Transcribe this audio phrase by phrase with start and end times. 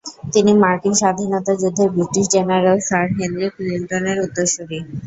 [0.33, 4.79] তিনি মার্কিন স্বাধীনতা যুদ্ধের ব্রিটিশ জেনারেল স্যার হেনরি ক্লিনটনের উত্তরসূরী।